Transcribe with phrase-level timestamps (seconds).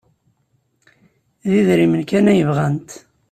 [1.47, 2.89] D idrimen kan ay bɣant.